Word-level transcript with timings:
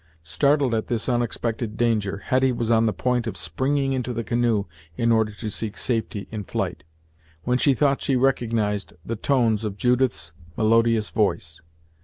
Startled 0.23 0.73
at 0.73 0.87
this 0.87 1.07
unexpected 1.07 1.77
danger 1.77 2.23
Hetty 2.25 2.51
was 2.51 2.71
on 2.71 2.87
the 2.87 2.91
point 2.91 3.27
of 3.27 3.37
springing 3.37 3.93
into 3.93 4.13
the 4.13 4.23
canoe 4.23 4.65
in 4.97 5.11
order 5.11 5.31
to 5.33 5.51
seek 5.51 5.77
safety 5.77 6.27
in 6.31 6.43
flight, 6.43 6.83
when 7.43 7.59
she 7.59 7.75
thought 7.75 8.01
she 8.01 8.15
recognized 8.15 8.93
the 9.05 9.15
tones 9.15 9.63
of 9.63 9.77
Judith's 9.77 10.33
melodious 10.57 11.11
voice. 11.11 11.61